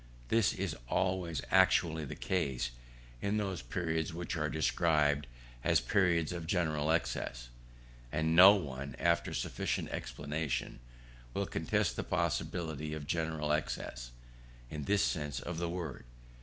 This 0.29 0.51
is 0.53 0.75
always 0.89 1.43
actually 1.51 2.05
the 2.05 2.15
case, 2.15 2.71
in 3.21 3.37
those 3.37 3.61
periods 3.61 4.15
which 4.15 4.35
are 4.35 4.49
described 4.49 5.27
as 5.63 5.79
periods 5.79 6.31
of 6.31 6.47
general 6.47 6.89
excess. 6.91 7.49
And 8.11 8.35
no 8.35 8.55
one, 8.55 8.95
after 8.97 9.31
sufficient 9.31 9.89
explanation, 9.91 10.79
will 11.35 11.45
contest 11.45 11.97
the 11.97 12.03
possibility 12.03 12.95
of 12.95 13.05
general 13.05 13.53
excess, 13.53 14.09
in 14.71 14.85
this 14.85 15.03
sense 15.05 15.39
of 15.39 15.59
the 15.59 15.69
word. 15.69 16.03